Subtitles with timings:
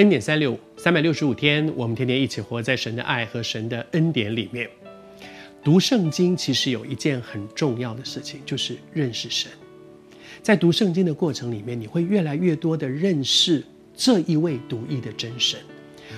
[0.00, 4.66] 恩典三六五，三百六十五天，我们天天一起活在神的爱和神的恩典里面。
[5.62, 9.52] 读圣经其实有一件很重要的事情，就是认识神。
[10.40, 13.62] 在读圣经的过程里面，你会越来越多的认识
[13.94, 15.60] 这一位独一的真神。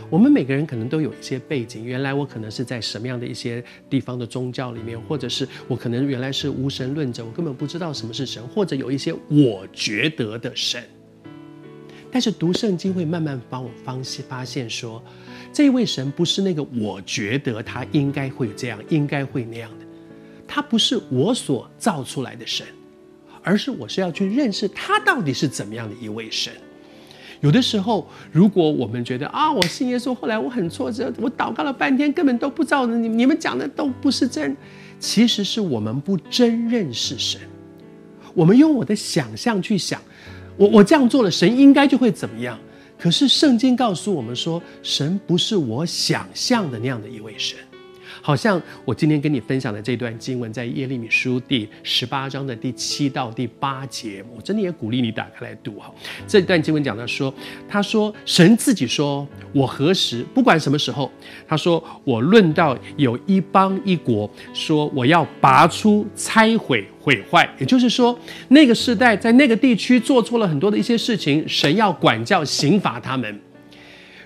[0.09, 10.80] 我们每个人可能都有一些背景，原来我可能是在什么样的一些地方的宗教里面，或者是我可能原来是无神论者，我根本不知道什么是神，或者有一些我觉得的神。
[12.15, 15.02] 但是读圣经会慢慢帮我方发现说，
[15.51, 19.87] 这一位神不是那个我觉得他应该会这样，应该会那样的，
[20.47, 22.66] 他不是我所造出来的神，
[23.43, 26.52] 而是我是要去认识他到底是怎么样的一位神。
[27.41, 34.55] 有的时候，如果我们觉得啊，我信耶稣，后来我很挫折，我祷告了半天，根本都不知道你你们讲的都不是真，
[35.01, 37.40] 其实是我们不真认识神，
[38.35, 39.99] 我们用我的想象去想。
[40.57, 42.59] 我我这样做了，神应该就会怎么样？
[42.99, 47.59] 可是圣经告诉我们说，神不是我想象的那样的一位神。
[48.23, 55.92] 好像我今天跟你分享的这段经文，在耶利米书第十八章的第七到第八节，我真的也鼓励你打开来读哈。
[56.26, 57.34] 这段经文讲到说，
[57.68, 61.10] 他说神自己说，我何时不管什么时候，
[61.48, 68.16] 他说我论到有一邦一国，说我要拔出拆毁毁坏，也就是说
[68.48, 73.41] 那个时代在那个地区做错了很多的一些事情，神要管教刑罚他们。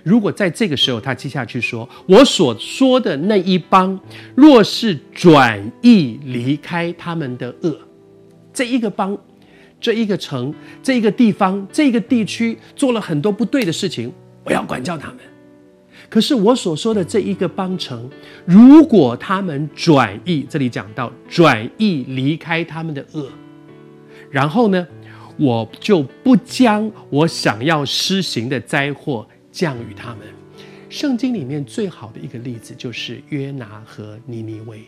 [0.07, 3.99] 如果在这个时候，他接下去说：“我所说的那一帮，
[4.37, 7.77] 若是转意离开他们的恶，
[8.55, 9.19] 这一个邦，
[9.81, 14.13] 这一个城，这一个地方，这一个地区做了很多不对的事情，
[14.45, 15.19] 我要管教他们。
[16.09, 18.09] 可是我所说的这一个邦城，
[18.45, 23.29] 如果他们转意，这里讲到转意离开他们的恶，
[24.30, 24.86] 然后呢，
[25.36, 30.18] 我就不将我想要施行的灾祸。”降雨他们。
[30.90, 34.83] 圣经里面最好的一个例子就是约拿和尼尼微。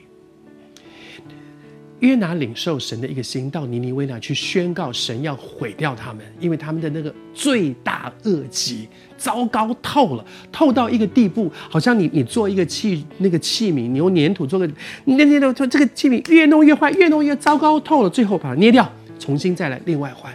[2.01, 8.87] 约拿领受神的一个心，到尼尼微那去宣告神要毁掉他们，因为他们的那个罪大恶极，
[9.17, 14.71] 糟糕透了，透到一个地步，好像你你做一个器那个器皿，你用粘土做个
[15.07, 20.33] 捏捏的，这个器皿越弄越坏，越弄越糟糕透了，最后把它捏掉，重新再来另外换。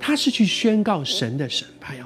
[0.00, 2.05] 他是去宣告神的审判要。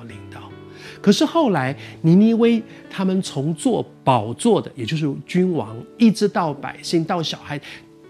[1.03, 7.59] 可是后来，尼尼微他们从做宝座的，也就是君王，一直到百姓，到小孩，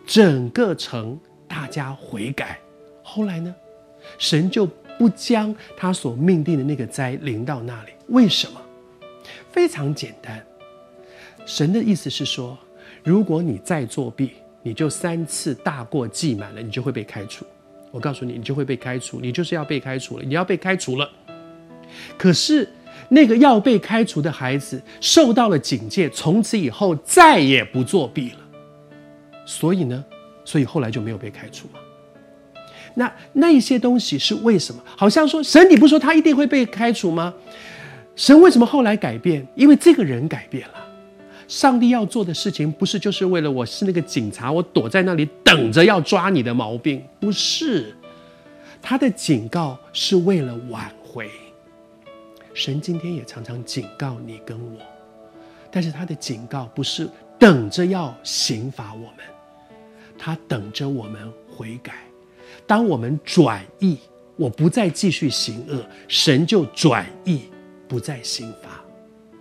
[0.05, 2.59] 整个城大家悔改。
[3.01, 3.55] 后来呢，
[4.19, 4.67] 神就
[4.99, 7.93] 不将他所命定的那个灾临到那里。
[8.09, 8.61] 为什么？
[9.53, 10.45] 非常简单，
[11.47, 12.59] 神的意思是说，
[13.05, 14.33] 如果你再作弊，
[14.65, 17.47] 你就三次大过记满了，你就会被开除。
[17.93, 21.09] 我告诉你，你就会被开除，你就是要被开除了，你要被开除了。
[22.19, 22.69] 可是。
[23.09, 28.39] 那个要被开除的孩子受到了警戒，从此以后再也不作弊了。
[29.45, 30.05] 所以呢，
[30.45, 31.81] 所以后来就没有被开除嘛。
[32.95, 34.83] 那那些东西是为什么？
[34.97, 37.33] 好像说神，你不说他一定会被开除吗？
[38.17, 39.47] 神为什么后来改变？
[39.55, 40.75] 因为这个人改变了。
[41.49, 47.95] 上帝要做的事情不是就是为了我是那个警察，我躲在那里等着要抓你的毛病，不是。
[48.83, 51.29] 他的警告是为了挽回。
[52.61, 54.79] 神今天也常常警告你跟我，
[55.71, 59.25] 但是他的警告不是等着要刑罚我们，
[60.19, 61.95] 他等着我们悔改。
[62.67, 63.97] 当我们转意，
[64.37, 67.45] 我不再继续行恶，神就转意，
[67.89, 68.85] 不再刑罚。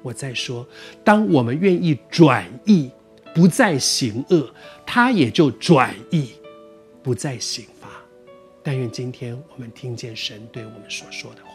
[0.01, 0.65] 我再说，
[1.03, 2.89] 当我们愿意转意，
[3.35, 4.49] 不再行恶，
[4.85, 6.29] 他也就转意，
[7.03, 7.89] 不再刑罚。
[8.63, 11.48] 但愿今天我们听见神对我们所说的话。